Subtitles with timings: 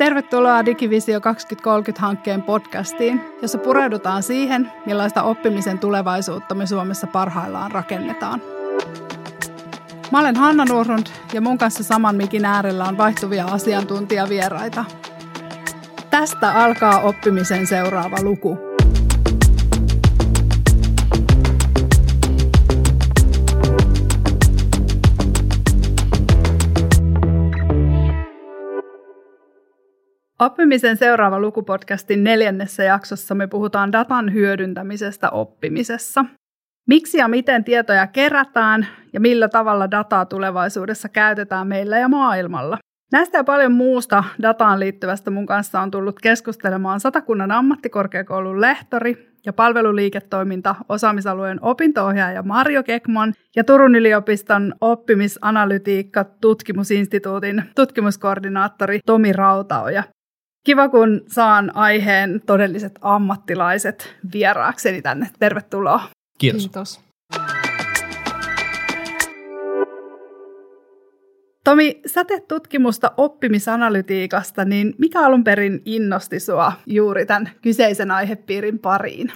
[0.00, 8.42] Tervetuloa Digivisio 2030-hankkeen podcastiin, jossa pureudutaan siihen, millaista oppimisen tulevaisuutta me Suomessa parhaillaan rakennetaan.
[10.12, 14.84] Mä olen Hanna Nurrund ja mun kanssa saman mikin äärellä on vaihtuvia asiantuntijavieraita.
[16.10, 18.58] Tästä alkaa oppimisen seuraava luku–
[30.40, 36.24] Oppimisen seuraava lukupodcastin neljännessä jaksossa me puhutaan datan hyödyntämisestä oppimisessa.
[36.88, 42.78] Miksi ja miten tietoja kerätään ja millä tavalla dataa tulevaisuudessa käytetään meillä ja maailmalla.
[43.12, 49.52] Näistä ja paljon muusta dataan liittyvästä mun kanssa on tullut keskustelemaan Satakunnan ammattikorkeakoulun lehtori ja
[49.52, 60.02] palveluliiketoiminta osaamisalueen opintoohjaaja Marjo Kekman ja Turun yliopiston oppimisanalytiikka tutkimusinstituutin tutkimuskoordinaattori Tomi Rautaoja.
[60.64, 65.30] Kiva, kun saan aiheen todelliset ammattilaiset vieraakseni tänne.
[65.38, 66.00] Tervetuloa.
[66.38, 66.62] Kiitos.
[66.62, 67.00] Kiitos.
[71.64, 78.78] Tomi, sä teet tutkimusta oppimisanalytiikasta, niin mikä alun perin innosti sua juuri tämän kyseisen aihepiirin
[78.78, 79.32] pariin?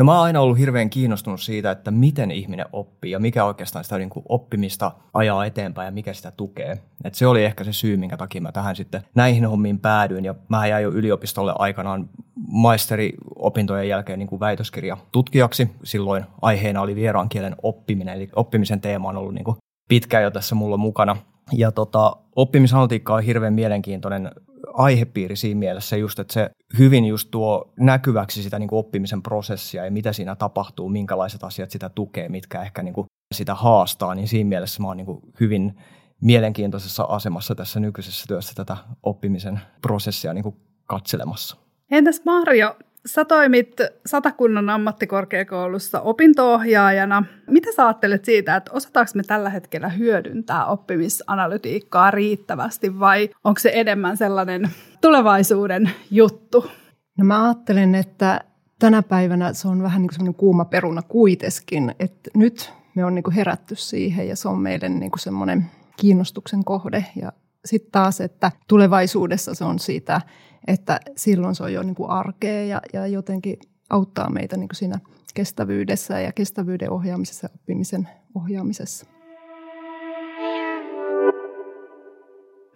[0.00, 3.84] No mä oon aina ollut hirveän kiinnostunut siitä, että miten ihminen oppii ja mikä oikeastaan
[3.84, 6.78] sitä niin kuin oppimista ajaa eteenpäin ja mikä sitä tukee.
[7.04, 10.24] Et se oli ehkä se syy, minkä takia mä tähän sitten näihin hommiin päädyin.
[10.24, 12.08] Ja mä jäin jo yliopistolle aikanaan
[12.48, 15.70] maisteriopintojen jälkeen niin kuin väitöskirja tutkijaksi.
[15.84, 19.56] Silloin aiheena oli vieraan kielen oppiminen, eli oppimisen teema on ollut niin kuin
[19.88, 21.16] pitkään jo tässä mulla mukana.
[21.52, 24.30] Ja tota, oppimisanalytiikka on hirveän mielenkiintoinen
[24.74, 29.84] aihepiiri siinä mielessä just, että se hyvin just tuo näkyväksi sitä niin kuin oppimisen prosessia
[29.84, 34.28] ja mitä siinä tapahtuu, minkälaiset asiat sitä tukee, mitkä ehkä niin kuin sitä haastaa, niin
[34.28, 35.76] siinä mielessä mä oon niin kuin hyvin
[36.20, 40.56] mielenkiintoisessa asemassa tässä nykyisessä työssä tätä oppimisen prosessia niin kuin
[40.86, 41.56] katselemassa.
[41.90, 47.24] Entäs Marjo, Sä toimit Satakunnan ammattikorkeakoulussa opintoohjaajana.
[47.46, 53.70] Mitä sä ajattelet siitä, että osataanko me tällä hetkellä hyödyntää oppimisanalytiikkaa riittävästi vai onko se
[53.74, 54.68] enemmän sellainen
[55.00, 56.70] tulevaisuuden juttu?
[57.18, 58.40] No mä ajattelen, että
[58.78, 63.22] tänä päivänä se on vähän niin kuin kuuma peruna kuiteskin, että nyt me on niin
[63.22, 65.66] kuin herätty siihen ja se on meidän niin kuin semmoinen
[65.96, 67.32] kiinnostuksen kohde ja
[67.64, 70.20] sitten taas, että tulevaisuudessa se on siitä,
[70.66, 73.58] että silloin se on jo niin kuin arkea ja, ja jotenkin
[73.90, 75.00] auttaa meitä niin kuin siinä
[75.34, 79.06] kestävyydessä ja kestävyyden ohjaamisessa ja oppimisen ohjaamisessa.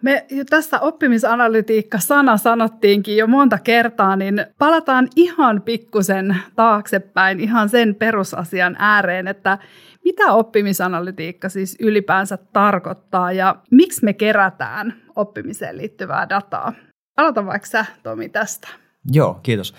[0.01, 7.95] Me jo tässä oppimisanalytiikka-sana sanottiinkin jo monta kertaa, niin palataan ihan pikkusen taaksepäin ihan sen
[7.95, 9.57] perusasian ääreen, että
[10.03, 16.73] mitä oppimisanalytiikka siis ylipäänsä tarkoittaa ja miksi me kerätään oppimiseen liittyvää dataa?
[17.17, 18.67] Aloita vaikka sä, Tomi, tästä.
[19.11, 19.73] Joo, kiitos.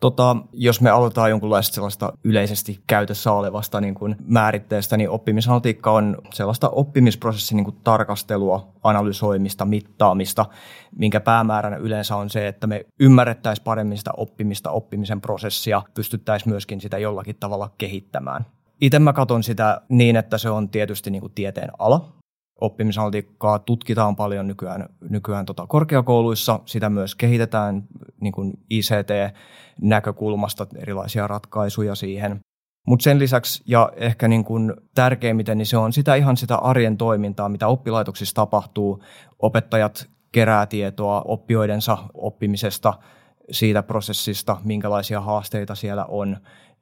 [0.00, 6.16] Tota, jos me aloitetaan jonkunlaista sellaista yleisesti käytössä olevasta niin kuin määritteestä, niin oppimisanalytiikka on
[6.32, 10.46] sellaista oppimisprosessin niin kuin tarkastelua, analysoimista, mittaamista,
[10.96, 16.80] minkä päämääränä yleensä on se, että me ymmärrettäisiin paremmin sitä oppimista, oppimisen prosessia, pystyttäisiin myöskin
[16.80, 18.46] sitä jollakin tavalla kehittämään.
[18.80, 22.12] Itse mä katson sitä niin, että se on tietysti niin kuin tieteen ala,
[22.64, 26.60] oppimisanalytiikkaa tutkitaan paljon nykyään, nykyään tota korkeakouluissa.
[26.64, 27.84] Sitä myös kehitetään
[28.20, 32.40] niin kuin ICT-näkökulmasta erilaisia ratkaisuja siihen.
[32.86, 36.96] Mutta sen lisäksi ja ehkä niin kuin tärkeimmiten, niin se on sitä ihan sitä arjen
[36.96, 39.02] toimintaa, mitä oppilaitoksissa tapahtuu.
[39.38, 42.94] Opettajat kerää tietoa oppijoidensa oppimisesta,
[43.50, 46.36] siitä prosessista, minkälaisia haasteita siellä on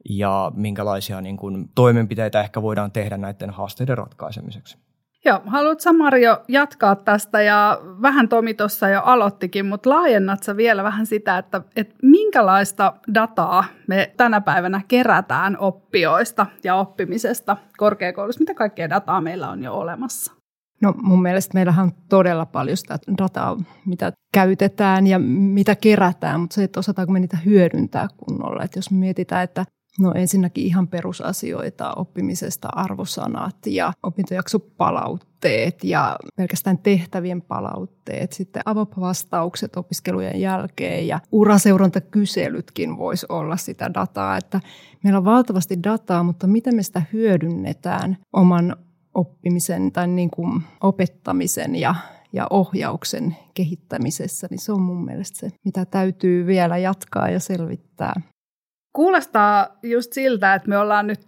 [0.09, 4.77] ja minkälaisia niin kuin toimenpiteitä ehkä voidaan tehdä näiden haasteiden ratkaisemiseksi.
[5.25, 10.83] Joo, haluatko Marjo jatkaa tästä ja vähän Tomi tuossa jo aloittikin, mutta laajennat sä vielä
[10.83, 18.39] vähän sitä, että, että minkälaista dataa me tänä päivänä kerätään oppijoista ja oppimisesta korkeakoulussa?
[18.39, 20.33] Mitä kaikkea dataa meillä on jo olemassa?
[20.81, 26.53] No mun mielestä meillähän on todella paljon sitä dataa, mitä käytetään ja mitä kerätään, mutta
[26.53, 28.63] se, että osataanko me niitä hyödyntää kunnolla.
[28.63, 29.65] Että jos me mietitään, että
[29.99, 40.41] No ensinnäkin ihan perusasioita oppimisesta, arvosanat ja opintojaksopalautteet ja pelkästään tehtävien palautteet, sitten avopavastaukset opiskelujen
[40.41, 44.59] jälkeen ja uraseurantakyselytkin voisi olla sitä dataa, että
[45.03, 48.75] meillä on valtavasti dataa, mutta miten me sitä hyödynnetään oman
[49.13, 51.95] oppimisen tai niin kuin opettamisen ja
[52.35, 58.21] ja ohjauksen kehittämisessä, niin se on mun mielestä se, mitä täytyy vielä jatkaa ja selvittää.
[58.93, 61.19] Kuulostaa just siltä, että me ollaan nyt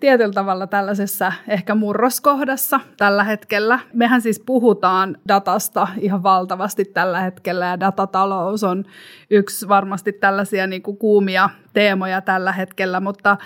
[0.00, 3.78] tietyllä tavalla tällaisessa ehkä murroskohdassa tällä hetkellä.
[3.92, 8.84] Mehän siis puhutaan datasta ihan valtavasti tällä hetkellä ja datatalous on
[9.30, 13.36] yksi varmasti tällaisia niin kuin kuumia teemoja tällä hetkellä, mutta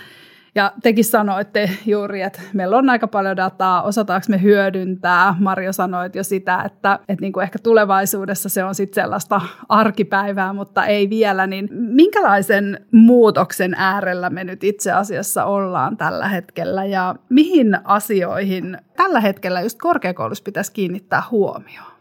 [0.57, 5.35] ja tekin sanoitte juuri, että meillä on aika paljon dataa, osataanko me hyödyntää.
[5.39, 10.53] Marjo sanoit jo sitä, että, että niin kuin ehkä tulevaisuudessa se on sitten sellaista arkipäivää,
[10.53, 11.47] mutta ei vielä.
[11.47, 19.19] Niin minkälaisen muutoksen äärellä me nyt itse asiassa ollaan tällä hetkellä ja mihin asioihin tällä
[19.19, 21.97] hetkellä just korkeakoulussa pitäisi kiinnittää huomioon?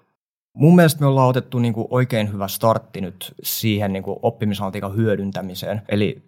[0.54, 4.96] Mun mielestä me ollaan otettu niin kuin oikein hyvä startti nyt siihen niin kuin oppimisanaltiikan
[4.96, 5.82] hyödyntämiseen.
[5.88, 6.22] Eli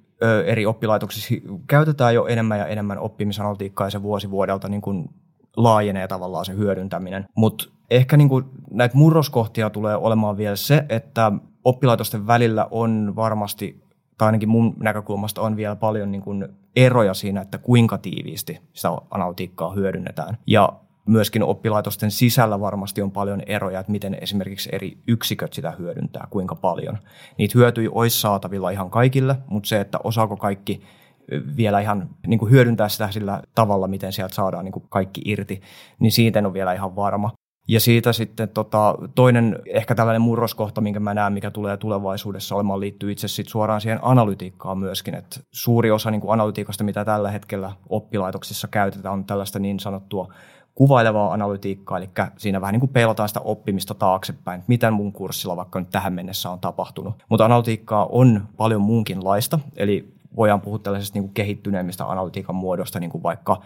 [0.47, 1.35] eri oppilaitoksissa
[1.67, 5.11] käytetään jo enemmän ja enemmän oppimisanalytiikkaa ja se vuosi vuodelta niin kuin
[5.57, 7.27] laajenee tavallaan se hyödyntäminen.
[7.35, 11.33] Mutta ehkä niin kuin näitä murroskohtia tulee olemaan vielä se, että
[11.65, 13.83] oppilaitosten välillä on varmasti,
[14.19, 18.89] tai ainakin mun näkökulmasta on vielä paljon niin kuin eroja siinä, että kuinka tiiviisti sitä
[19.11, 20.39] analytiikkaa hyödynnetään.
[20.47, 20.73] Ja
[21.09, 26.55] myöskin oppilaitosten sisällä varmasti on paljon eroja, että miten esimerkiksi eri yksiköt sitä hyödyntää, kuinka
[26.55, 26.99] paljon.
[27.39, 30.83] Niitä hyötyjä olisi saatavilla ihan kaikille, mutta se, että osaako kaikki
[31.57, 35.61] vielä ihan niin kuin hyödyntää sitä sillä tavalla, miten sieltä saadaan niin kuin kaikki irti,
[35.99, 37.31] niin siitä en ole vielä ihan varma.
[37.71, 42.81] Ja siitä sitten tota, toinen ehkä tällainen murroskohta, minkä mä näen, mikä tulee tulevaisuudessa olemaan,
[42.81, 45.15] liittyy itse sitten suoraan siihen analytiikkaan myöskin.
[45.15, 50.33] Et suuri osa niin kuin analytiikasta, mitä tällä hetkellä oppilaitoksissa käytetään, on tällaista niin sanottua
[50.79, 55.57] kuvailevaa analytiikkaa, eli siinä vähän niin kuin peilataan sitä oppimista taaksepäin, että miten mun kurssilla
[55.57, 57.15] vaikka nyt tähän mennessä on tapahtunut.
[57.29, 63.11] Mutta analytiikkaa on paljon muunkinlaista, eli voidaan puhua tällaisesta niin kuin kehittyneemmistä analytiikan muodosta, niin
[63.11, 63.61] kuin vaikka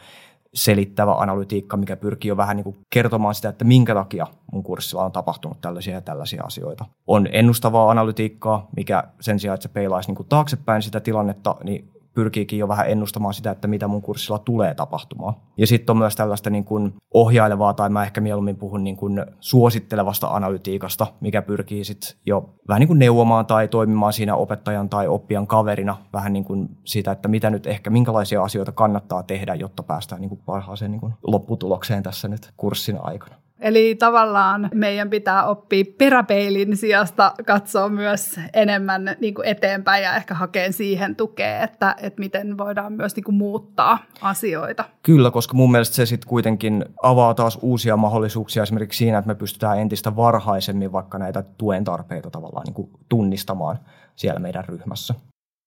[0.54, 5.04] selittävä analytiikka, mikä pyrkii jo vähän niin kuin kertomaan sitä, että minkä takia mun kurssilla
[5.04, 6.84] on tapahtunut tällaisia ja tällaisia asioita.
[7.06, 11.91] On ennustavaa analytiikkaa, mikä sen sijaan, että se peilaisi niin kuin taaksepäin sitä tilannetta, niin
[12.14, 15.34] pyrkiikin jo vähän ennustamaan sitä, että mitä mun kurssilla tulee tapahtumaan.
[15.56, 19.26] Ja sitten on myös tällaista niin kuin ohjailevaa, tai mä ehkä mieluummin puhun niin kuin
[19.40, 25.08] suosittelevasta analytiikasta, mikä pyrkii sitten jo vähän niin kuin neuvomaan tai toimimaan siinä opettajan tai
[25.08, 29.82] oppijan kaverina vähän niin kuin siitä, että mitä nyt ehkä, minkälaisia asioita kannattaa tehdä, jotta
[29.82, 33.34] päästään niin kuin parhaaseen niin kuin lopputulokseen tässä nyt kurssin aikana.
[33.62, 40.34] Eli tavallaan meidän pitää oppia peräpeilin sijasta katsoa myös enemmän niin kuin eteenpäin ja ehkä
[40.34, 44.84] hakea siihen tukea, että, että miten voidaan myös niin kuin muuttaa asioita.
[45.02, 49.34] Kyllä, koska mun mielestä se sitten kuitenkin avaa taas uusia mahdollisuuksia esimerkiksi siinä, että me
[49.34, 53.78] pystytään entistä varhaisemmin vaikka näitä tuen tarpeita tavallaan niin kuin tunnistamaan
[54.16, 55.14] siellä meidän ryhmässä.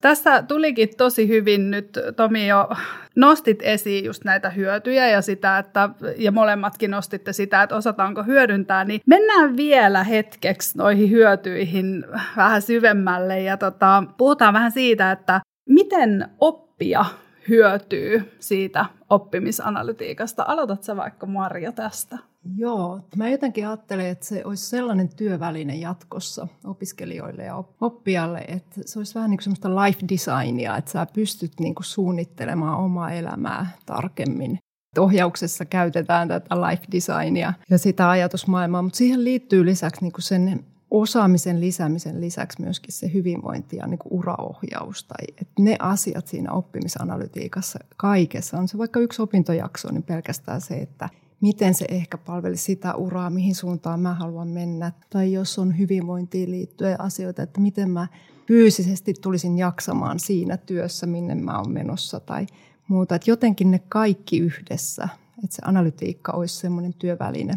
[0.05, 2.69] Tässä tulikin tosi hyvin nyt, Tomi, jo
[3.15, 8.85] nostit esiin just näitä hyötyjä ja sitä, että, ja molemmatkin nostitte sitä, että osataanko hyödyntää,
[8.85, 12.05] niin mennään vielä hetkeksi noihin hyötyihin
[12.37, 17.05] vähän syvemmälle ja tota, puhutaan vähän siitä, että miten oppia
[17.49, 20.45] hyötyy siitä oppimisanalytiikasta.
[20.47, 22.17] Aloitatko vaikka Marja tästä?
[22.57, 28.99] Joo, mä jotenkin ajattelen, että se olisi sellainen työväline jatkossa opiskelijoille ja oppijalle, että se
[28.99, 33.67] olisi vähän niin kuin semmoista life designia, että sä pystyt niin kuin suunnittelemaan omaa elämää
[33.85, 34.57] tarkemmin.
[34.99, 40.65] Ohjauksessa käytetään tätä life designia ja sitä ajatusmaailmaa, mutta siihen liittyy lisäksi niin kuin sen
[41.01, 46.51] osaamisen lisäämisen lisäksi myöskin se hyvinvointi ja niin kuin uraohjaus tai että ne asiat siinä
[46.51, 51.09] oppimisanalytiikassa kaikessa, on se vaikka yksi opintojakso, niin pelkästään se, että
[51.41, 54.91] miten se ehkä palveli sitä uraa, mihin suuntaan mä haluan mennä.
[55.09, 58.07] Tai jos on hyvinvointiin liittyen asioita, että miten mä
[58.47, 62.47] fyysisesti tulisin jaksamaan siinä työssä, minne mä oon menossa tai
[62.87, 63.15] muuta.
[63.15, 65.09] Että jotenkin ne kaikki yhdessä,
[65.43, 67.53] että se analytiikka olisi semmoinen työväline.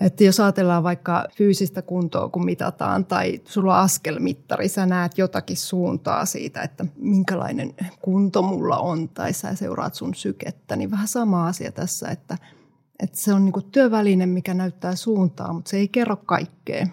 [0.00, 5.56] Että jos ajatellaan vaikka fyysistä kuntoa, kun mitataan, tai sulla on askelmittari, sä näet jotakin
[5.56, 11.46] suuntaa siitä, että minkälainen kunto mulla on, tai sä seuraat sun sykettä, niin vähän sama
[11.46, 12.38] asia tässä, että–
[13.02, 16.86] että se on niinku työväline, mikä näyttää suuntaa, mutta se ei kerro kaikkea.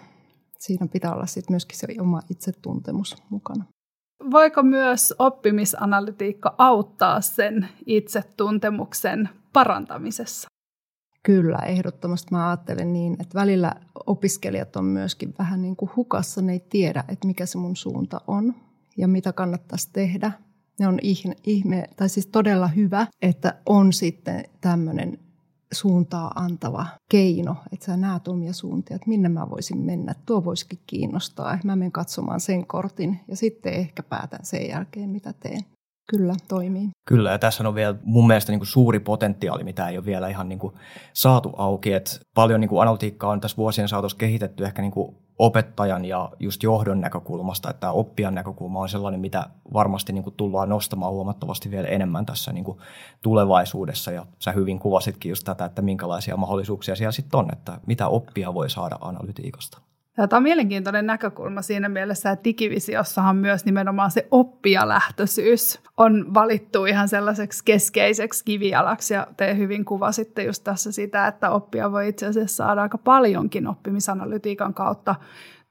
[0.58, 3.64] Siinä pitää olla sit myöskin se oma itsetuntemus mukana.
[4.30, 10.48] Voiko myös oppimisanalytiikka auttaa sen itsetuntemuksen parantamisessa?
[11.22, 13.74] Kyllä, ehdottomasti mä ajattelen niin, että välillä
[14.06, 18.20] opiskelijat on myöskin vähän niin kuin hukassa, ne ei tiedä, että mikä se mun suunta
[18.26, 18.54] on
[18.96, 20.32] ja mitä kannattaisi tehdä.
[20.80, 20.98] Ne on
[21.44, 25.18] ihme, tai siis todella hyvä, että on sitten tämmöinen
[25.72, 30.14] suuntaa antava keino, että sä näet omia suuntia, että minne mä voisin mennä.
[30.26, 31.58] Tuo voisikin kiinnostaa.
[31.64, 35.64] Mä menen katsomaan sen kortin ja sitten ehkä päätän sen jälkeen, mitä teen.
[36.10, 36.88] Kyllä, toimii.
[37.08, 40.28] Kyllä, ja tässä on vielä mun mielestä niin kuin suuri potentiaali, mitä ei ole vielä
[40.28, 40.74] ihan niin kuin
[41.12, 41.92] saatu auki.
[41.92, 46.30] Et paljon niin kuin analytiikkaa on tässä vuosien saatossa kehitetty ehkä niin kuin opettajan ja
[46.40, 51.12] just johdon näkökulmasta, että tämä oppijan näkökulma on sellainen, mitä varmasti niin kuin tullaan nostamaan
[51.12, 52.78] huomattavasti vielä enemmän tässä niin kuin
[53.22, 54.10] tulevaisuudessa.
[54.10, 58.54] Ja sä hyvin kuvasitkin just tätä, että minkälaisia mahdollisuuksia siellä sitten on, että mitä oppia
[58.54, 59.78] voi saada analytiikasta.
[60.16, 67.08] Tämä on mielenkiintoinen näkökulma siinä mielessä, että digivisiossahan myös nimenomaan se oppijalähtöisyys on valittu ihan
[67.08, 69.14] sellaiseksi keskeiseksi kivijalaksi.
[69.14, 73.66] Ja te hyvin kuvasitte just tässä sitä, että oppia voi itse asiassa saada aika paljonkin
[73.66, 75.14] oppimisanalytiikan kautta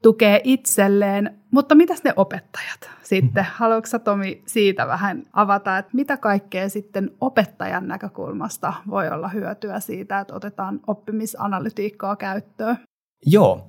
[0.01, 1.39] tukea itselleen.
[1.51, 3.43] Mutta mitäs ne opettajat sitten?
[3.43, 3.55] Mm-hmm.
[3.55, 10.19] Haluatko Tomi siitä vähän avata, että mitä kaikkea sitten opettajan näkökulmasta voi olla hyötyä siitä,
[10.19, 12.77] että otetaan oppimisanalytiikkaa käyttöön?
[13.25, 13.67] Joo,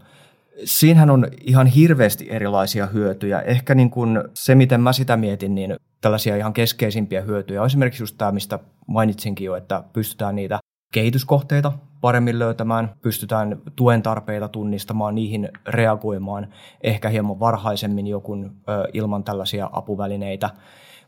[0.65, 3.41] Siinähän on ihan hirveästi erilaisia hyötyjä.
[3.41, 8.03] Ehkä niin kuin se, miten mä sitä mietin, niin tällaisia ihan keskeisimpiä hyötyjä on esimerkiksi
[8.03, 10.59] just tämä, mistä mainitsinkin jo, että pystytään niitä
[10.93, 16.47] kehityskohteita paremmin löytämään, pystytään tuen tarpeita tunnistamaan, niihin reagoimaan
[16.83, 18.53] ehkä hieman varhaisemmin jokun
[18.93, 20.51] ilman tällaisia apuvälineitä.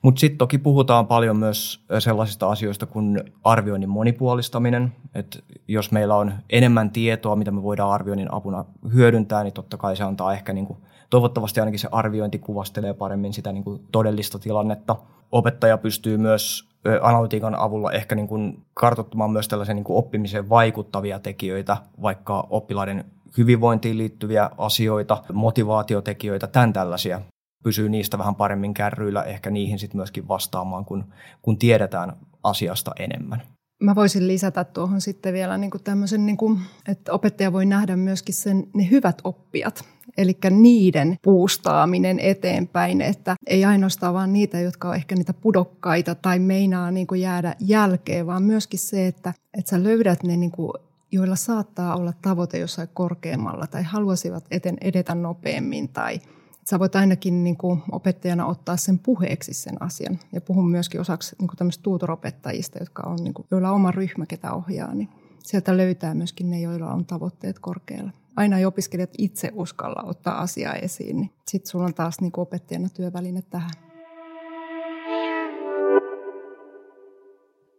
[0.03, 4.93] Mutta sitten toki puhutaan paljon myös sellaisista asioista kuin arvioinnin monipuolistaminen.
[5.15, 9.97] Et jos meillä on enemmän tietoa, mitä me voidaan arvioinnin apuna hyödyntää, niin totta kai
[9.97, 10.79] se antaa ehkä niin kuin,
[11.11, 14.97] toivottavasti ainakin se arviointi kuvastelee paremmin sitä niin kuin todellista tilannetta.
[15.33, 16.69] Opettaja pystyy myös
[17.03, 20.49] analytiikan avulla ehkä niin kuin kartoittamaan myös tällaisen niin kuin oppimiseen
[20.85, 23.05] vaikuttavia tekijöitä, vaikka oppilaiden
[23.39, 27.21] hyvinvointiin liittyviä asioita, motivaatiotekijöitä, tämän tällaisia
[27.65, 31.05] pysyy niistä vähän paremmin kärryillä, ehkä niihin sitten myöskin vastaamaan, kun,
[31.43, 33.43] kun tiedetään asiasta enemmän.
[33.83, 38.35] Mä voisin lisätä tuohon sitten vielä niin tämmöisen, niin kuin, että opettaja voi nähdä myöskin
[38.35, 39.85] sen, ne hyvät oppijat,
[40.19, 46.39] eli niiden puustaaminen eteenpäin, että ei ainoastaan vaan niitä, jotka on ehkä niitä pudokkaita tai
[46.39, 50.73] meinaa niin kuin jäädä jälkeen, vaan myöskin se, että, että sä löydät ne, niin kuin,
[51.13, 56.21] joilla saattaa olla tavoite jossain korkeammalla tai haluaisivat eten, edetä nopeammin tai–
[56.65, 60.19] sä voit ainakin niin kuin opettajana ottaa sen puheeksi sen asian.
[60.33, 63.91] Ja puhun myöskin osaksi niin kuin tämmöistä tuutoropettajista, jotka on, niin kuin, joilla on oma
[63.91, 65.09] ryhmä, ketä ohjaa, niin
[65.45, 68.11] sieltä löytää myöskin ne, joilla on tavoitteet korkealla.
[68.37, 72.89] Aina ei opiskelijat itse uskalla ottaa asiaa esiin, niin sitten sulla on taas niin opettajana
[72.89, 73.71] työväline tähän.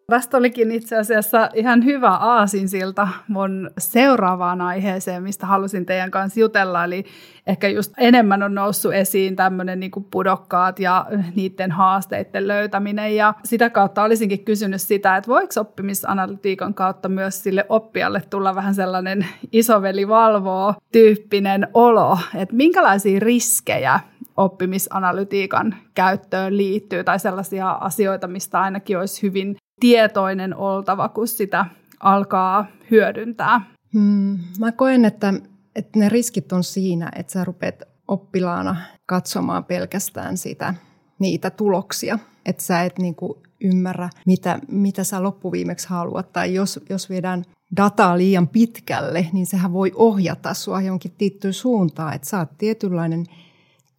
[0.10, 6.84] Tästä olikin itse asiassa ihan hyvä aasinsilta mun seuraavaan aiheeseen, mistä halusin teidän kanssa jutella.
[6.84, 7.06] Eli
[7.48, 13.16] ehkä just enemmän on noussut esiin tämmöinen niin pudokkaat ja niiden haasteiden löytäminen.
[13.16, 18.76] Ja sitä kautta olisinkin kysynyt sitä, että voiko oppimisanalytiikan kautta myös sille oppijalle tulla vähän
[18.76, 24.00] sellainen isoveli valvoo tyyppinen olo, että minkälaisia riskejä
[24.38, 31.66] oppimisanalytiikan käyttöön liittyy tai sellaisia asioita, mistä ainakin olisi hyvin tietoinen oltava, kun sitä
[32.00, 33.62] alkaa hyödyntää.
[33.94, 35.34] Hmm, mä koen, että,
[35.76, 40.74] että ne riskit on siinä, että sä rupeat oppilaana katsomaan pelkästään sitä,
[41.20, 42.20] niitä tuloksia.
[42.46, 46.34] Että sä et niinku ymmärrä, mitä, mitä sä loppuviimeksi haluat.
[46.34, 47.44] Tai jos, jos viedään
[47.78, 52.14] dataa liian pitkälle, niin sehän voi ohjata sua jonkin tiettyyn suuntaan.
[52.14, 53.26] Että sä oot tietynlainen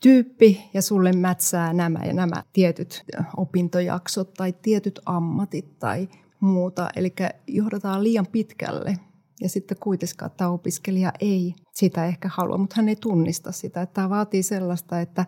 [0.03, 3.05] tyyppi ja sulle mätsää nämä ja nämä tietyt
[3.37, 6.09] opintojaksot tai tietyt ammatit tai
[6.41, 6.89] muuta.
[6.97, 7.15] Eli
[7.47, 8.97] johdataan liian pitkälle
[9.41, 13.83] ja sitten kuitenkaan tämä opiskelija ei sitä ehkä halua, mutta hän ei tunnista sitä.
[13.83, 15.27] Että tämä vaatii sellaista, että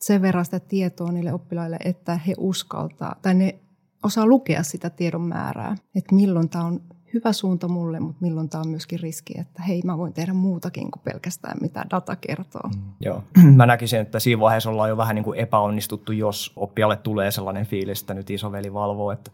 [0.00, 3.58] sen verran sitä tietoa niille oppilaille, että he uskaltaa tai ne
[4.02, 6.80] osaa lukea sitä tiedon määrää, että milloin tämä on
[7.14, 10.90] hyvä suunta mulle, mutta milloin tämä on myöskin riski, että hei, mä voin tehdä muutakin
[10.90, 12.70] kuin pelkästään mitä data kertoo.
[12.74, 13.24] Mm, joo,
[13.56, 17.66] mä näkisin, että siinä vaiheessa ollaan jo vähän niin kuin epäonnistuttu, jos oppijalle tulee sellainen
[17.66, 19.12] fiilis, että nyt isoveli valvoo.
[19.12, 19.30] Että,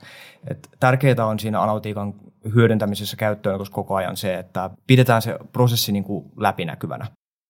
[0.50, 2.14] että tärkeää on siinä analytiikan
[2.54, 7.06] hyödyntämisessä käyttöön koko ajan se, että pidetään se prosessi niin kuin läpinäkyvänä.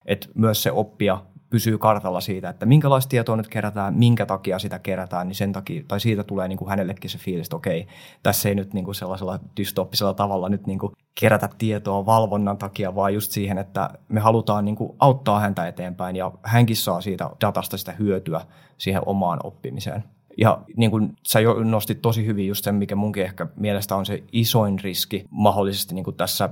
[0.06, 4.78] Että myös se oppija pysyy kartalla siitä, että minkälaista tietoa nyt kerätään, minkä takia sitä
[4.78, 7.86] kerätään, niin sen takia, tai siitä tulee niin kuin hänellekin se fiilis, että okei,
[8.22, 12.94] tässä ei nyt niin kuin sellaisella dystoppisella tavalla nyt niin kuin kerätä tietoa valvonnan takia,
[12.94, 17.30] vaan just siihen, että me halutaan niin kuin auttaa häntä eteenpäin ja hänkin saa siitä
[17.40, 18.40] datasta sitä hyötyä
[18.78, 20.04] siihen omaan oppimiseen.
[20.38, 24.06] Ja niin kuin sä jo nostit tosi hyvin just sen, mikä munkin ehkä mielestä on
[24.06, 26.48] se isoin riski mahdollisesti niin kuin tässä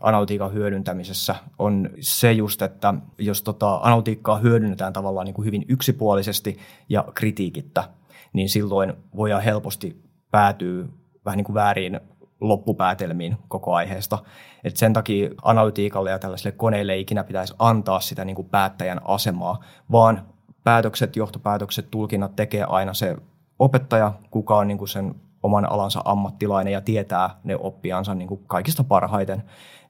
[0.00, 6.58] analytiikan hyödyntämisessä, on se just, että jos tota analytiikkaa hyödynnetään tavallaan niin kuin hyvin yksipuolisesti
[6.88, 7.84] ja kritiikittä,
[8.32, 10.84] niin silloin voidaan helposti päätyä
[11.24, 12.00] vähän niin kuin väärin
[12.40, 14.18] loppupäätelmiin koko aiheesta.
[14.64, 19.00] Et sen takia analytiikalle ja tällaisille koneille ei ikinä pitäisi antaa sitä niin kuin päättäjän
[19.04, 19.60] asemaa,
[19.92, 20.31] vaan
[20.64, 23.16] päätökset, johtopäätökset, tulkinnat tekee aina se
[23.58, 28.40] opettaja, kuka on niin kuin sen oman alansa ammattilainen ja tietää ne oppiansa niin kuin
[28.46, 29.42] kaikista parhaiten,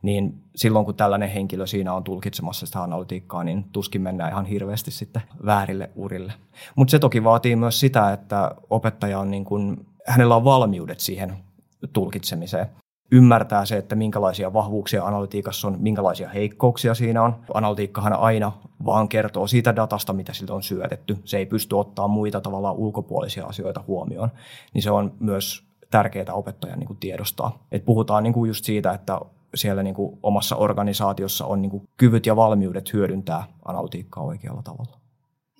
[0.02, 4.90] niin silloin kun tällainen henkilö siinä on tulkitsemassa sitä analytiikkaa, niin tuskin mennään ihan hirveästi
[4.90, 6.32] sitten väärille urille.
[6.76, 11.36] Mutta se toki vaatii myös sitä, että opettaja on niin kuin, hänellä on valmiudet siihen
[11.92, 12.66] tulkitsemiseen
[13.12, 17.36] ymmärtää se, että minkälaisia vahvuuksia analytiikassa on, minkälaisia heikkouksia siinä on.
[17.54, 18.52] Analytiikkahan aina
[18.84, 21.18] vaan kertoo siitä datasta, mitä siltä on syötetty.
[21.24, 24.28] Se ei pysty ottaa muita tavallaan ulkopuolisia asioita huomioon.
[24.74, 27.66] Niin se on myös tärkeää opettajan niin kuin tiedostaa.
[27.72, 29.20] Et puhutaan niin kuin just siitä, että
[29.54, 34.98] siellä niin kuin omassa organisaatiossa on niin kuin kyvyt ja valmiudet hyödyntää analytiikkaa oikealla tavalla.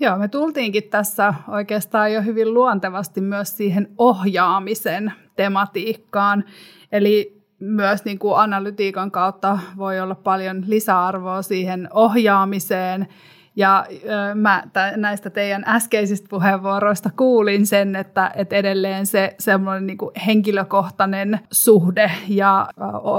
[0.01, 6.45] Joo, me tultiinkin tässä oikeastaan jo hyvin luontevasti myös siihen ohjaamisen tematiikkaan.
[6.93, 13.09] Eli myös niin kuin analytiikan kautta voi olla paljon lisäarvoa siihen ohjaamiseen
[13.57, 13.87] ja
[14.35, 14.63] mä
[14.97, 22.69] näistä teidän äskeisistä puheenvuoroista kuulin sen, että, että edelleen se semmoinen niin henkilökohtainen suhde ja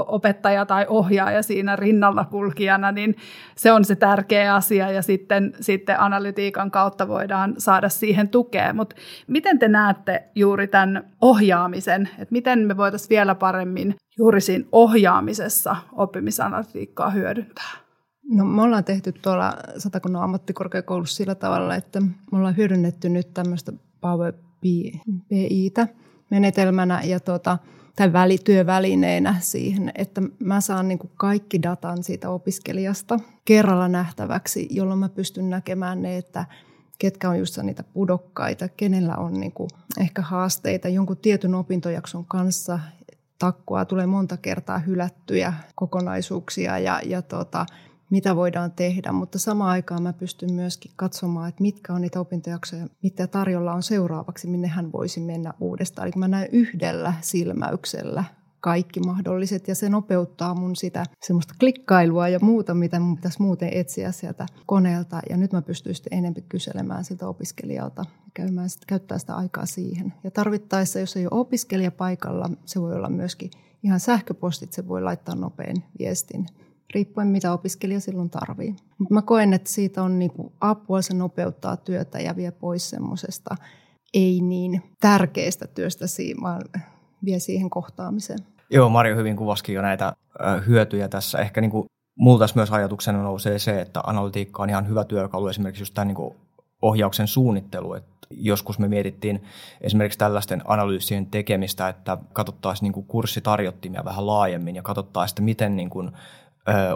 [0.06, 3.16] opettaja tai ohjaaja siinä rinnalla kulkijana, niin
[3.56, 8.72] se on se tärkeä asia ja sitten, sitten analytiikan kautta voidaan saada siihen tukea.
[8.72, 8.96] Mutta
[9.26, 15.76] miten te näette juuri tämän ohjaamisen, että miten me voitaisiin vielä paremmin juuri siinä ohjaamisessa
[15.92, 17.70] oppimisanalytiikkaa hyödyntää?
[18.30, 23.72] No me ollaan tehty tuolla Satakunnan ammattikorkeakoulussa sillä tavalla, että me ollaan hyödynnetty nyt tämmöistä
[24.00, 25.88] Power BItä
[26.30, 27.58] menetelmänä ja tuota,
[27.96, 35.08] tai välityövälineenä siihen, että mä saan niin kaikki datan siitä opiskelijasta kerralla nähtäväksi, jolloin mä
[35.08, 36.44] pystyn näkemään ne, että
[36.98, 39.52] ketkä on just niitä pudokkaita, kenellä on niin
[40.00, 42.78] ehkä haasteita jonkun tietyn opintojakson kanssa.
[43.38, 47.66] Takkua tulee monta kertaa hylättyjä kokonaisuuksia ja, ja tuota,
[48.10, 52.86] mitä voidaan tehdä, mutta samaan aikaan mä pystyn myöskin katsomaan, että mitkä on niitä opintojaksoja,
[53.02, 56.08] mitä tarjolla on seuraavaksi, minne hän voisi mennä uudestaan.
[56.08, 58.24] Eli mä näen yhdellä silmäyksellä
[58.64, 63.68] kaikki mahdolliset ja se nopeuttaa mun sitä semmoista klikkailua ja muuta, mitä mun pitäisi muuten
[63.72, 65.20] etsiä sieltä koneelta.
[65.30, 68.04] Ja nyt mä pystyn sitten enemmän kyselemään siltä opiskelijalta
[68.34, 70.12] käymään, käyttää sitä aikaa siihen.
[70.24, 73.50] Ja tarvittaessa, jos ei ole opiskelija paikalla, se voi olla myöskin
[73.82, 76.46] ihan sähköpostit, se voi laittaa nopein viestin
[76.94, 78.76] riippuen mitä opiskelija silloin tarvii.
[78.98, 83.56] Mutta mä koen, että siitä on niinku apua, se nopeuttaa työtä ja vie pois semmoisesta
[84.14, 86.04] ei niin tärkeästä työstä,
[86.42, 86.62] vaan
[87.24, 88.53] vie siihen kohtaamiseen.
[88.74, 90.12] Joo, Marjo hyvin kuvaskin jo näitä
[90.66, 91.38] hyötyjä tässä.
[91.38, 91.86] Ehkä niin kuin
[92.18, 96.34] multa myös ajatuksena nousee se, että analytiikka on ihan hyvä työkalu esimerkiksi just tämän niin
[96.82, 97.94] ohjauksen suunnittelu.
[97.94, 99.44] Että joskus me mietittiin
[99.80, 105.90] esimerkiksi tällaisten analyysien tekemistä, että katsottaisiin niin kurssitarjottimia vähän laajemmin ja katsottaisiin, että miten niin
[105.90, 106.10] kuin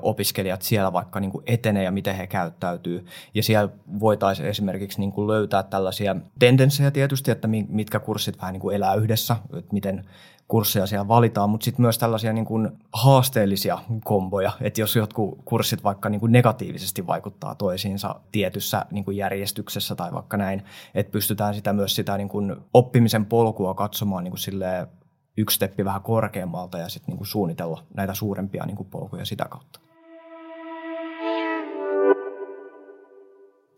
[0.02, 3.06] opiskelijat siellä vaikka niin kuin etenee ja miten he käyttäytyy.
[3.34, 3.68] Ja siellä
[4.00, 8.94] voitaisiin esimerkiksi niin kuin löytää tällaisia tendenssejä tietysti, että mitkä kurssit vähän niin kuin elää
[8.94, 10.04] yhdessä, että miten
[10.48, 15.84] kursseja siellä valitaan, mutta sitten myös tällaisia niin kuin haasteellisia komboja, että jos jotkut kurssit
[15.84, 20.62] vaikka niin kuin negatiivisesti vaikuttaa toisiinsa tietyssä niin kuin järjestyksessä tai vaikka näin,
[20.94, 24.88] että pystytään sitä myös sitä niin kuin oppimisen polkua katsomaan niin kuin
[25.38, 29.80] yksi steppi vähän korkeammalta ja sitten niin suunnitella näitä suurempia niin kuin polkuja sitä kautta.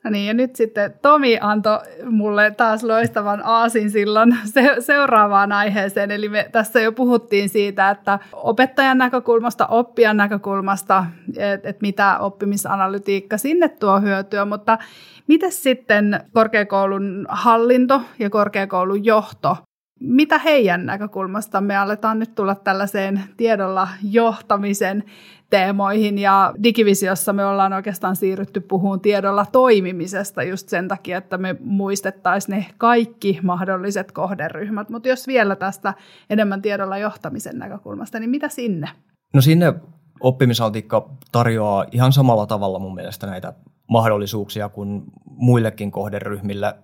[0.04, 1.78] No niin, ja nyt sitten Tomi antoi
[2.10, 6.10] mulle taas loistavan aasinsillan se, seuraavaan aiheeseen.
[6.10, 13.38] Eli me tässä jo puhuttiin siitä, että opettajan näkökulmasta, oppijan näkökulmasta, että et mitä oppimisanalytiikka
[13.38, 14.78] sinne tuo hyötyä, mutta
[15.26, 19.56] miten sitten korkeakoulun hallinto ja korkeakoulun johto
[20.00, 25.04] mitä heidän näkökulmasta me aletaan nyt tulla tällaiseen tiedolla johtamisen
[25.50, 31.56] teemoihin ja digivisiossa me ollaan oikeastaan siirrytty puhumaan tiedolla toimimisesta just sen takia, että me
[31.60, 34.90] muistettaisiin ne kaikki mahdolliset kohderyhmät.
[34.90, 35.94] Mutta jos vielä tästä
[36.30, 38.88] enemmän tiedolla johtamisen näkökulmasta, niin mitä sinne?
[39.34, 39.74] No sinne
[40.20, 43.52] oppimisaltiikka tarjoaa ihan samalla tavalla mun mielestä näitä
[43.88, 46.74] mahdollisuuksia kuin muillekin kohderyhmille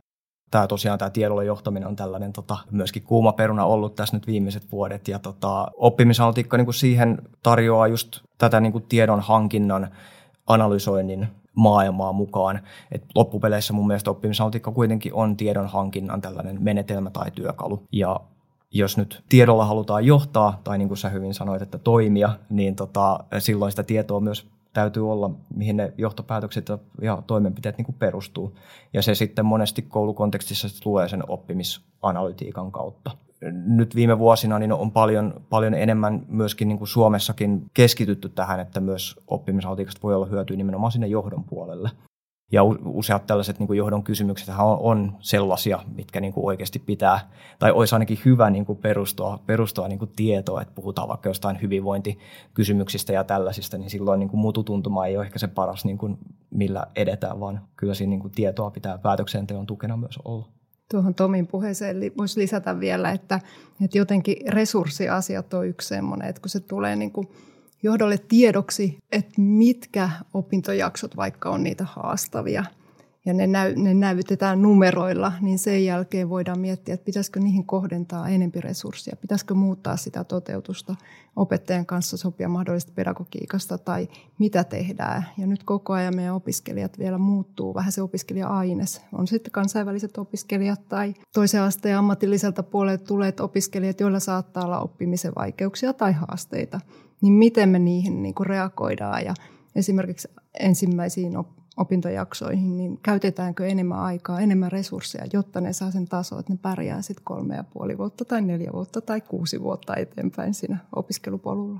[0.50, 4.72] tämä tosiaan tämä tiedolla johtaminen on tällainen tota, myöskin kuuma peruna ollut tässä nyt viimeiset
[4.72, 5.09] vuodet.
[5.09, 9.88] Ja tota, oppimisanalytiikka niin kuin siihen tarjoaa just tätä niin kuin tiedon hankinnan
[10.46, 12.61] analysoinnin maailmaa mukaan.
[12.92, 17.82] Et loppupeleissä mun mielestä oppimisanalytiikka kuitenkin on tiedon hankinnan tällainen menetelmä tai työkalu.
[17.92, 18.20] Ja
[18.70, 23.18] jos nyt tiedolla halutaan johtaa, tai niin kuin sä hyvin sanoit, että toimia, niin tota,
[23.38, 26.68] silloin sitä tietoa myös täytyy olla, mihin ne johtopäätökset
[27.02, 28.56] ja toimenpiteet niin kuin perustuu.
[28.92, 33.10] Ja se sitten monesti koulukontekstissa tulee sen oppimisanalytiikan kautta.
[33.52, 38.80] Nyt viime vuosina niin on paljon, paljon enemmän myöskin niin kuin Suomessakin keskitytty tähän, että
[38.80, 41.90] myös oppimisanalytiikasta voi olla hyötyä nimenomaan sinne johdon puolelle.
[42.52, 47.30] Ja useat tällaiset niin kuin johdon kysymykset on, on sellaisia, mitkä niin kuin oikeasti pitää,
[47.59, 51.62] tai olisi ainakin hyvä niin kuin perustua, perustua niin kuin tietoa, että puhutaan vaikka jostain
[51.62, 56.18] hyvinvointikysymyksistä ja tällaisista, niin silloin niin kuin mututuntuma ei ole ehkä se paras, niin kuin
[56.50, 60.48] millä edetään, vaan kyllä siinä niin kuin tietoa pitää päätöksenteon tukena myös olla.
[60.90, 63.40] Tuohon Tomin puheeseen voisi lisätä vielä, että,
[63.85, 67.28] että jotenkin resurssiasiat on yksi sellainen, että kun se tulee niin kuin
[67.82, 72.64] johdolle tiedoksi, että mitkä opintojaksot vaikka on niitä haastavia
[73.26, 78.28] ja ne, näy, ne näytetään numeroilla, niin sen jälkeen voidaan miettiä, että pitäisikö niihin kohdentaa
[78.28, 80.94] enempi resursseja, pitäisikö muuttaa sitä toteutusta
[81.36, 84.08] opettajan kanssa sopia mahdollisesta pedagogiikasta tai
[84.38, 85.24] mitä tehdään.
[85.38, 89.02] Ja nyt koko ajan meidän opiskelijat vielä muuttuu, vähän se opiskelija-aines.
[89.12, 95.32] On sitten kansainväliset opiskelijat tai toisen asteen ammatilliselta puolelta tuleet opiskelijat, joilla saattaa olla oppimisen
[95.34, 96.80] vaikeuksia tai haasteita
[97.20, 99.34] niin miten me niihin niin kuin reagoidaan ja
[99.74, 100.28] esimerkiksi
[100.60, 101.36] ensimmäisiin
[101.76, 107.02] opintojaksoihin, niin käytetäänkö enemmän aikaa, enemmän resursseja, jotta ne saa sen taso, että ne pärjää
[107.02, 111.78] sitten kolme ja puoli vuotta tai neljä vuotta tai kuusi vuotta eteenpäin siinä opiskelupolulla.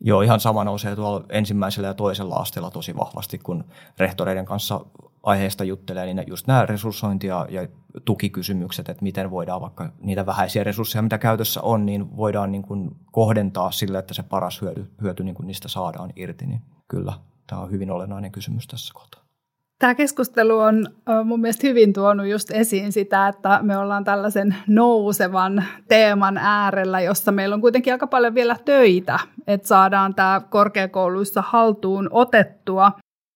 [0.00, 3.64] Joo, ihan sama nousee tuolla ensimmäisellä ja toisella asteella tosi vahvasti, kun
[3.98, 4.80] rehtoreiden kanssa
[5.22, 7.68] aiheesta juttelee, niin just nämä resurssointia ja
[8.04, 12.90] tukikysymykset, että miten voidaan vaikka niitä vähäisiä resursseja, mitä käytössä on, niin voidaan niin kuin
[13.12, 17.12] kohdentaa sille, että se paras hyöty, hyöty niin kuin niistä saadaan irti, niin kyllä
[17.46, 19.23] tämä on hyvin olennainen kysymys tässä kohtaa.
[19.84, 20.88] Tämä keskustelu on
[21.24, 27.32] mun mielestä hyvin tuonut just esiin sitä, että me ollaan tällaisen nousevan teeman äärellä, jossa
[27.32, 32.92] meillä on kuitenkin aika paljon vielä töitä, että saadaan tämä korkeakouluissa haltuun otettua.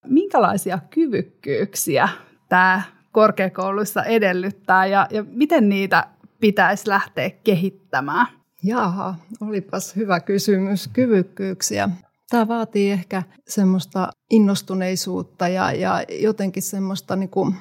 [0.07, 2.09] Minkälaisia kyvykkyyksiä
[2.49, 2.83] tämä
[3.13, 6.07] korkeakouluissa edellyttää ja, ja miten niitä
[6.41, 8.27] pitäisi lähteä kehittämään?
[8.63, 10.89] Jaha, olipas hyvä kysymys.
[10.93, 11.89] Kyvykkyyksiä.
[12.31, 17.55] Tämä vaatii ehkä semmoista innostuneisuutta ja, ja jotenkin semmoista niin kuin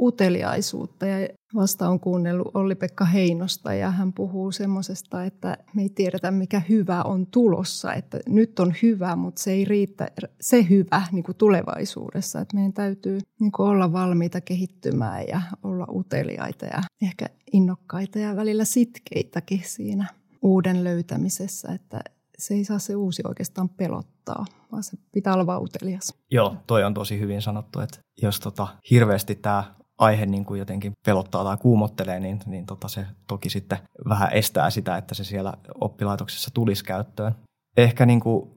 [0.00, 1.06] uteliaisuutta.
[1.06, 6.62] Ja vasta on kuunnellut Olli-Pekka Heinosta ja hän puhuu semmoisesta, että me ei tiedetä mikä
[6.68, 7.94] hyvä on tulossa.
[7.94, 10.08] Että nyt on hyvä, mutta se ei riitä
[10.40, 12.40] se hyvä niin kuin tulevaisuudessa.
[12.40, 18.36] Että meidän täytyy niin kuin olla valmiita kehittymään ja olla uteliaita ja ehkä innokkaita ja
[18.36, 20.06] välillä sitkeitäkin siinä
[20.42, 21.72] uuden löytämisessä.
[21.72, 22.00] Että
[22.38, 26.14] se ei saa se uusi oikeastaan pelottaa, vaan se pitää olla vaan utelias.
[26.30, 29.64] Joo, toi on tosi hyvin sanottu, että jos tota, hirveästi tämä
[29.98, 34.70] aihe niin kuin jotenkin pelottaa tai kuumottelee, niin, niin tota se toki sitten vähän estää
[34.70, 37.34] sitä, että se siellä oppilaitoksessa tulisi käyttöön.
[37.76, 38.50] Ehkä niin kuin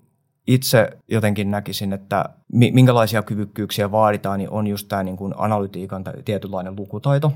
[0.48, 6.76] itse jotenkin näkisin, että minkälaisia kyvykkyyksiä vaaditaan, niin on just tämä niin kuin analytiikan tietynlainen
[6.76, 7.34] lukutaito,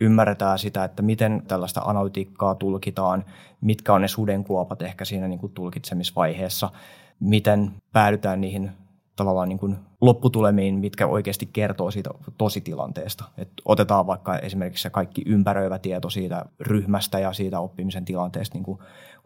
[0.00, 3.24] ymmärretään sitä, että miten tällaista analytiikkaa tulkitaan,
[3.60, 6.70] mitkä on ne sudenkuopat ehkä siinä niin kuin tulkitsemisvaiheessa,
[7.20, 8.70] miten päädytään niihin
[9.16, 13.24] tavallaan niin kuin lopputulemiin, mitkä oikeasti kertoo siitä tositilanteesta.
[13.38, 18.64] Et otetaan vaikka esimerkiksi se kaikki ympäröivä tieto siitä ryhmästä ja siitä oppimisen tilanteesta niin
[18.64, 18.78] kuin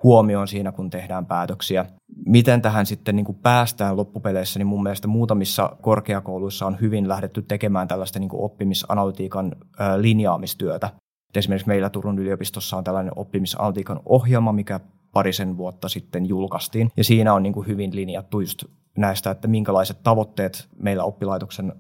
[0.03, 1.87] huomioon siinä, kun tehdään päätöksiä.
[2.27, 7.43] Miten tähän sitten niin kuin päästään loppupeleissä, niin mun mielestä muutamissa korkeakouluissa on hyvin lähdetty
[7.43, 9.53] tekemään tällaista niin kuin oppimisanalytiikan
[9.97, 10.87] linjaamistyötä.
[11.29, 14.81] Et esimerkiksi meillä Turun yliopistossa on tällainen oppimisanalytiikan ohjelma, mikä
[15.13, 16.91] parisen vuotta sitten julkaistiin.
[16.97, 18.65] Ja siinä on niin kuin hyvin linjattu just
[18.97, 21.73] näistä, että minkälaiset tavoitteet meillä oppilaitoksen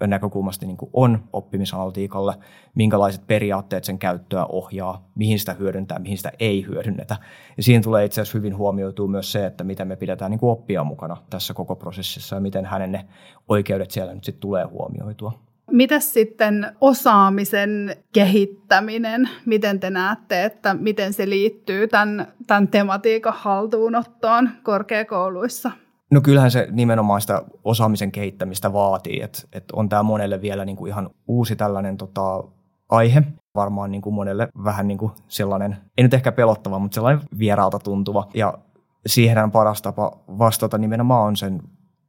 [0.00, 2.34] näkökulmasta niin kuin on oppimisanaltiikalle,
[2.74, 7.16] minkälaiset periaatteet sen käyttöä ohjaa, mihin sitä hyödyntää, mihin sitä ei hyödynnetä.
[7.56, 10.50] Ja siinä tulee itse asiassa hyvin huomioitua myös se, että miten me pidetään niin kuin
[10.50, 13.06] oppia mukana tässä koko prosessissa ja miten hänen ne
[13.48, 15.32] oikeudet siellä nyt sitten tulee huomioitua.
[15.70, 24.50] Mitäs sitten osaamisen kehittäminen, miten te näette, että miten se liittyy tämän, tämän tematiikan haltuunottoon
[24.62, 25.70] korkeakouluissa?
[26.10, 30.76] No kyllähän se nimenomaan sitä osaamisen kehittämistä vaatii, että, että on tämä monelle vielä niin
[30.76, 32.44] kuin ihan uusi tällainen tota,
[32.88, 33.22] aihe,
[33.54, 37.78] varmaan niin kuin monelle vähän niin kuin sellainen, ei nyt ehkä pelottava, mutta sellainen vieraalta
[37.78, 38.28] tuntuva.
[38.34, 38.58] Ja
[39.06, 41.62] siihen paras tapa vastata nimenomaan on sen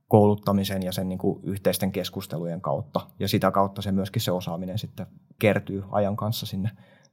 [0.08, 3.00] kouluttamisen ja sen niin kuin yhteisten keskustelujen kautta.
[3.20, 5.08] Ja sitä kautta se myöskin se osaaminen sitten
[5.40, 6.70] kertyy ajan kanssa sinne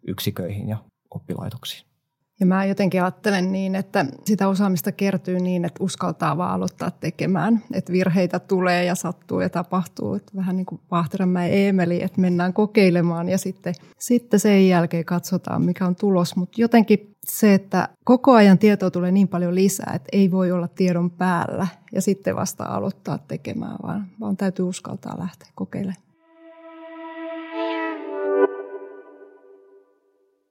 [0.07, 0.77] yksiköihin ja
[1.11, 1.94] oppilaitoksiin.
[2.41, 7.63] Ja mä jotenkin ajattelen niin, että sitä osaamista kertyy niin, että uskaltaa vaan aloittaa tekemään.
[7.73, 10.15] Että virheitä tulee ja sattuu ja tapahtuu.
[10.15, 15.63] Että vähän niin kuin Vahteränmäen Eemeli, että mennään kokeilemaan ja sitten, sitten sen jälkeen katsotaan,
[15.63, 16.37] mikä on tulos.
[16.37, 20.69] Mutta jotenkin se, että koko ajan tietoa tulee niin paljon lisää, että ei voi olla
[20.69, 26.14] tiedon päällä ja sitten vasta aloittaa tekemään, vaan, vaan täytyy uskaltaa lähteä kokeilemaan.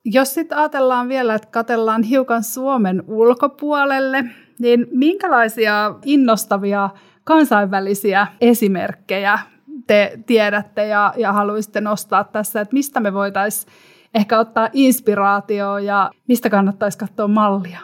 [0.06, 4.26] Jos sitten ajatellaan vielä, että katellaan hiukan Suomen ulkopuolelle,
[4.60, 6.89] niin minkälaisia innostavia
[7.24, 9.39] kansainvälisiä esimerkkejä
[9.88, 13.74] te tiedätte ja, ja haluaisitte nostaa tässä, että mistä me voitaisiin
[14.13, 17.80] ehkä ottaa inspiraatioa ja mistä kannattaisi katsoa mallia?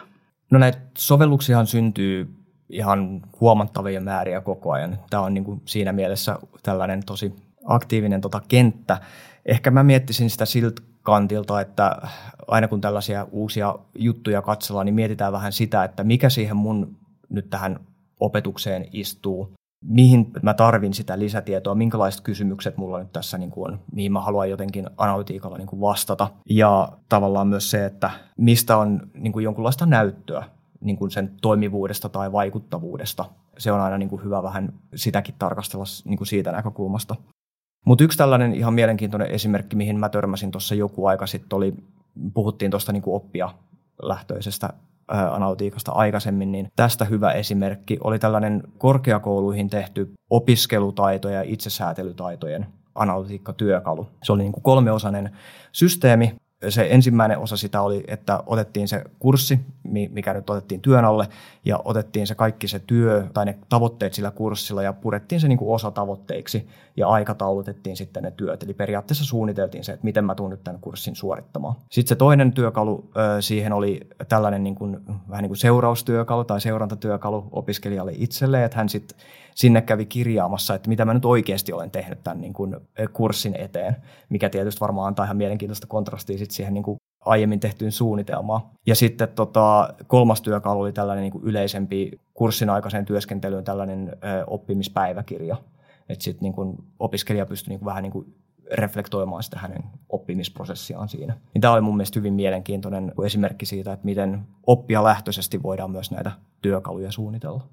[0.50, 2.28] No näitä sovelluksia syntyy
[2.68, 4.98] ihan huomattavia määriä koko ajan.
[5.10, 9.00] Tämä on niin kuin siinä mielessä tällainen tosi aktiivinen tota kenttä.
[9.46, 11.96] Ehkä mä miettisin sitä siltä kantilta, että
[12.48, 16.96] aina kun tällaisia uusia juttuja katsellaan, niin mietitään vähän sitä, että mikä siihen mun
[17.28, 17.80] nyt tähän
[18.20, 19.52] opetukseen istuu,
[19.84, 24.20] mihin mä tarvin sitä lisätietoa, minkälaiset kysymykset mulla nyt tässä niin kuin on, mihin mä
[24.20, 26.30] haluan jotenkin analytiikalla niin kuin vastata.
[26.50, 30.44] Ja tavallaan myös se, että mistä on niin kuin jonkunlaista näyttöä
[30.80, 33.24] niin kuin sen toimivuudesta tai vaikuttavuudesta.
[33.58, 37.16] Se on aina niin kuin hyvä vähän sitäkin tarkastella niin kuin siitä näkökulmasta.
[37.86, 41.74] Mutta yksi tällainen ihan mielenkiintoinen esimerkki, mihin mä törmäsin tuossa joku aika sitten, oli,
[42.34, 43.50] puhuttiin tuosta niin oppia
[44.02, 44.72] lähtöisestä
[45.08, 54.08] analytiikasta aikaisemmin, niin tästä hyvä esimerkki oli tällainen korkeakouluihin tehty opiskelutaitoja ja itsesäätelytaitojen analytiikkatyökalu.
[54.22, 55.30] Se oli niin kuin kolmeosainen
[55.72, 56.36] systeemi,
[56.68, 59.60] se ensimmäinen osa sitä oli, että otettiin se kurssi,
[60.10, 61.28] mikä nyt otettiin työn alle,
[61.64, 65.58] ja otettiin se kaikki se työ tai ne tavoitteet sillä kurssilla ja purettiin se niin
[65.58, 68.62] kuin osatavoitteiksi ja aikataulutettiin sitten ne työt.
[68.62, 71.74] Eli periaatteessa suunniteltiin se, että miten mä tuun nyt tämän kurssin suorittamaan.
[71.90, 77.48] Sitten se toinen työkalu siihen oli tällainen niin kuin, vähän niin kuin seuraustyökalu tai seurantatyökalu
[77.52, 79.18] opiskelijalle itselleen, että hän sitten
[79.60, 82.76] sinne kävi kirjaamassa, että mitä mä nyt oikeasti olen tehnyt tämän niin kuin
[83.12, 83.96] kurssin eteen,
[84.28, 88.60] mikä tietysti varmaan antaa ihan mielenkiintoista kontrastia sit siihen niin kuin aiemmin tehtyyn suunnitelmaan.
[88.86, 94.44] Ja sitten tota, kolmas työkalu oli tällainen niin kuin yleisempi kurssin aikaiseen työskentelyyn tällainen ö,
[94.46, 95.56] oppimispäiväkirja.
[96.08, 98.34] Että sitten niin opiskelija pystyi niin kuin vähän niin kuin
[98.72, 101.34] reflektoimaan sitä hänen oppimisprosessiaan siinä.
[101.54, 106.10] Niin tämä oli mun mielestä hyvin mielenkiintoinen esimerkki siitä, että miten oppia lähtöisesti voidaan myös
[106.10, 107.66] näitä työkaluja suunnitella.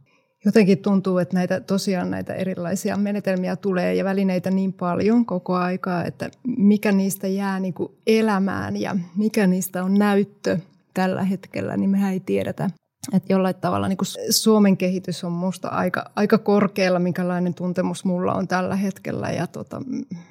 [0.46, 6.06] Jotenkin tuntuu, että näitä, tosiaan näitä erilaisia menetelmiä tulee ja välineitä niin paljon koko aikaa,
[6.06, 10.58] että mikä niistä jää niin kuin elämään ja mikä niistä on näyttö
[10.94, 12.70] tällä hetkellä, niin mehän ei tiedetä.
[13.14, 18.34] Että jollain tavalla niin kuin Suomen kehitys on minusta aika, aika korkealla, minkälainen tuntemus mulla
[18.34, 19.32] on tällä hetkellä.
[19.32, 19.82] Ja tota,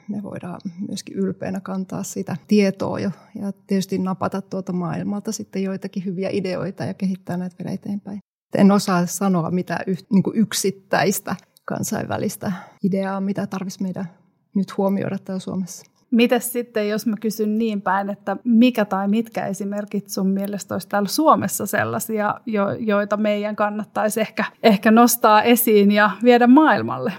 [0.09, 6.05] me voidaan myöskin ylpeänä kantaa sitä tietoa jo, ja tietysti napata tuolta maailmalta sitten joitakin
[6.05, 8.21] hyviä ideoita ja kehittää näitä vielä eteenpäin.
[8.55, 14.11] En osaa sanoa mitään niin kuin yksittäistä kansainvälistä ideaa, mitä tarvitsisi meidän
[14.55, 15.87] nyt huomioida täällä Suomessa.
[16.11, 20.89] Mites sitten, jos mä kysyn niin päin, että mikä tai mitkä esimerkit sun mielestä olisi
[20.89, 27.13] täällä Suomessa sellaisia, jo, joita meidän kannattaisi ehkä, ehkä nostaa esiin ja viedä maailmalle?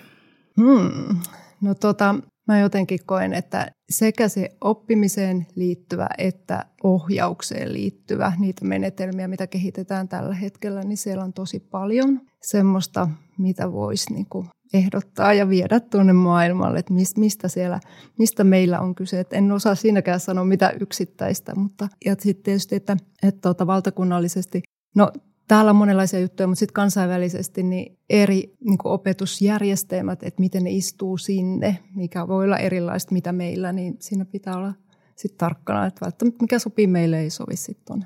[0.62, 1.20] Hmm.
[1.62, 2.16] No tota,
[2.48, 10.08] Mä jotenkin koen, että sekä se oppimiseen liittyvä että ohjaukseen liittyvä, niitä menetelmiä, mitä kehitetään
[10.08, 15.80] tällä hetkellä, niin siellä on tosi paljon semmoista, mitä voisi niin kuin ehdottaa ja viedä
[15.80, 17.80] tuonne maailmalle, että mistä, siellä,
[18.20, 19.20] mistä meillä on kyse.
[19.20, 24.62] Et en osaa siinäkään sanoa mitä yksittäistä, mutta ja sitten tietysti, että, että tuota, valtakunnallisesti,
[24.96, 25.12] no
[25.48, 31.18] täällä on monenlaisia juttuja, mutta sitten kansainvälisesti niin eri niin opetusjärjestelmät, että miten ne istuu
[31.18, 34.74] sinne, mikä voi olla erilaista mitä meillä, niin siinä pitää olla
[35.16, 38.06] sitten tarkkana, että välttämättä mikä sopii meille ei sovi sitten tuonne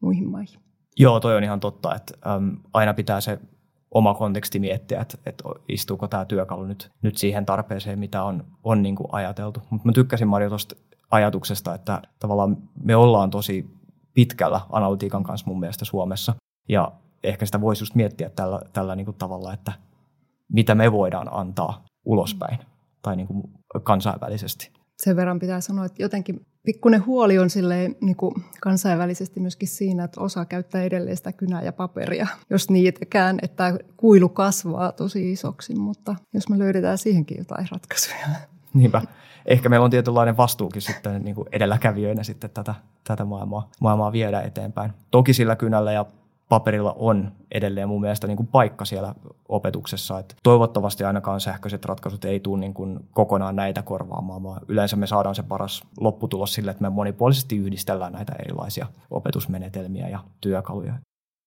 [0.00, 0.60] muihin maihin.
[0.98, 3.38] Joo, toi on ihan totta, että äm, aina pitää se
[3.90, 8.82] oma konteksti miettiä, että, että istuuko tämä työkalu nyt, nyt siihen tarpeeseen, mitä on, on
[8.82, 9.60] niin kuin ajateltu.
[9.70, 10.74] Mutta mä tykkäsin Marjo tuosta
[11.10, 13.70] ajatuksesta, että tavallaan me ollaan tosi
[14.14, 16.34] pitkällä analytiikan kanssa mun mielestä Suomessa.
[16.68, 19.72] Ja ehkä sitä voisi just miettiä tällä, tällä niin kuin tavalla, että
[20.52, 22.58] mitä me voidaan antaa ulospäin
[23.02, 23.42] tai niin kuin
[23.82, 24.70] kansainvälisesti.
[25.02, 30.04] Sen verran pitää sanoa, että jotenkin pikkuinen huoli on silleen, niin kuin kansainvälisesti myöskin siinä,
[30.04, 35.74] että osa käyttää edelleen sitä kynää ja paperia, jos niitäkään, että kuilu kasvaa tosi isoksi,
[35.74, 38.16] mutta jos me löydetään siihenkin jotain ratkaisuja.
[38.74, 39.02] Niinpä.
[39.46, 44.40] Ehkä meillä on tietynlainen vastuukin sitten niin kuin edelläkävijöinä sitten tätä, tätä maailmaa, maailmaa viedä
[44.40, 44.92] eteenpäin.
[45.10, 46.06] Toki sillä kynällä ja
[46.52, 49.14] paperilla on edelleen mun mielestä niin kuin paikka siellä
[49.48, 50.18] opetuksessa.
[50.18, 55.06] Että toivottavasti ainakaan sähköiset ratkaisut ei tule niin kuin kokonaan näitä korvaamaan, vaan yleensä me
[55.06, 60.94] saadaan se paras lopputulos sille, että me monipuolisesti yhdistellään näitä erilaisia opetusmenetelmiä ja työkaluja.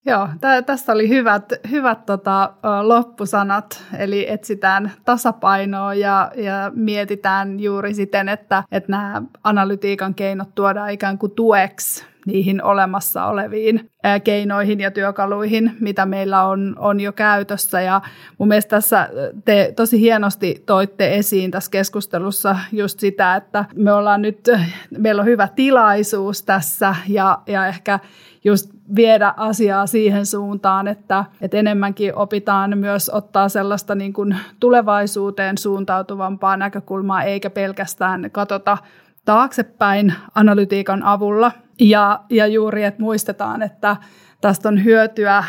[0.05, 7.93] Joo, tä- tässä oli hyvät, hyvät tota, loppusanat, eli etsitään tasapainoa ja, ja mietitään juuri
[7.93, 13.89] siten, että, että nämä analytiikan keinot tuodaan ikään kuin tueksi niihin olemassa oleviin
[14.23, 17.81] keinoihin ja työkaluihin, mitä meillä on, on jo käytössä.
[17.81, 18.01] Ja
[18.37, 19.09] mun mielestä tässä
[19.45, 24.49] te tosi hienosti toitte esiin tässä keskustelussa just sitä, että me ollaan nyt,
[24.97, 27.99] meillä on hyvä tilaisuus tässä ja, ja ehkä
[28.43, 35.57] just viedä asiaa siihen suuntaan, että, että enemmänkin opitaan myös ottaa sellaista niin kuin tulevaisuuteen
[35.57, 38.77] suuntautuvampaa näkökulmaa, eikä pelkästään katsota
[39.25, 41.51] taaksepäin analytiikan avulla.
[41.79, 43.97] Ja, ja juuri, että muistetaan, että
[44.41, 45.43] tästä on hyötyä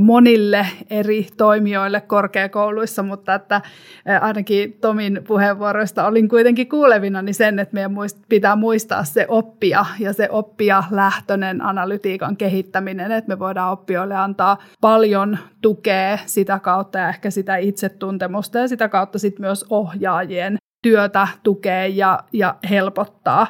[0.00, 3.60] monille eri toimijoille korkeakouluissa, mutta että
[4.20, 7.94] ainakin Tomin puheenvuoroista olin kuitenkin kuulevina niin sen, että meidän
[8.28, 14.58] pitää muistaa se oppia ja se oppia lähtöinen analytiikan kehittäminen, että me voidaan oppijoille antaa
[14.80, 21.28] paljon tukea sitä kautta ja ehkä sitä itsetuntemusta ja sitä kautta sitten myös ohjaajien työtä
[21.42, 23.46] tukea ja, ja helpottaa.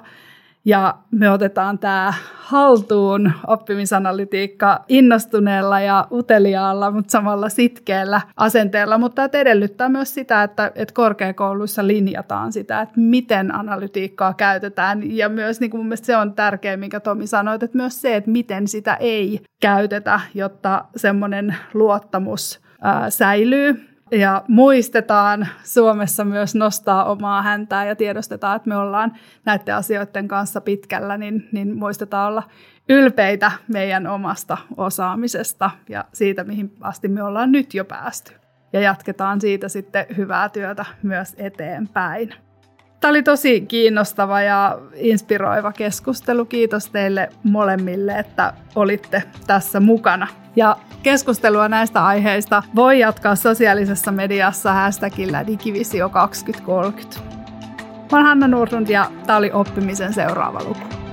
[0.64, 8.98] Ja me otetaan tämä haltuun oppimisanalytiikka innostuneella ja uteliaalla, mutta samalla sitkeällä asenteella.
[8.98, 15.16] Mutta että edellyttää myös sitä, että, että korkeakouluissa linjataan sitä, että miten analytiikkaa käytetään.
[15.16, 18.30] Ja myös niin kuin mun se on tärkeä, minkä Tomi sanoi, että myös se, että
[18.30, 27.42] miten sitä ei käytetä, jotta semmoinen luottamus ää, säilyy ja muistetaan Suomessa myös nostaa omaa
[27.42, 29.12] häntää ja tiedostetaan, että me ollaan
[29.44, 32.42] näiden asioiden kanssa pitkällä, niin, niin muistetaan olla
[32.88, 38.32] ylpeitä meidän omasta osaamisesta ja siitä, mihin asti me ollaan nyt jo päästy.
[38.72, 42.34] Ja jatketaan siitä sitten hyvää työtä myös eteenpäin.
[43.00, 46.44] Tämä oli tosi kiinnostava ja inspiroiva keskustelu.
[46.44, 50.26] Kiitos teille molemmille, että olitte tässä mukana.
[50.56, 57.20] Ja keskustelua näistä aiheista voi jatkaa sosiaalisessa mediassa hashtagillä digivisio2030.
[58.12, 61.09] Mä olen Hanna Nurlund ja tämä oli oppimisen seuraava luku.